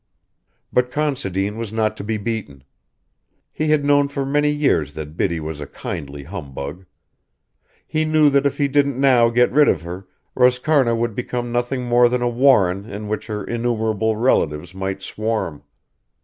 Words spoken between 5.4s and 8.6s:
a kindly humbug. He knew that if